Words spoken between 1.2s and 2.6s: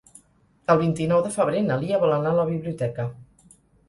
de febrer na Lia vol anar a la